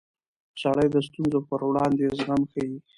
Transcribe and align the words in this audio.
سړی 0.61 0.87
د 0.91 0.95
ستونزو 1.07 1.39
پر 1.49 1.61
وړاندې 1.67 2.05
زغم 2.17 2.41
ښيي 2.51 2.75